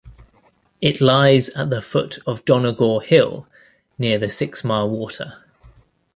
It 0.81 0.99
lies 0.99 1.49
at 1.49 1.69
the 1.69 1.79
foot 1.79 2.17
of 2.25 2.43
Donegore 2.43 3.03
Hill, 3.03 3.47
near 3.99 4.17
the 4.17 4.29
Six 4.31 4.63
Mile 4.63 4.89
Water. 4.89 5.45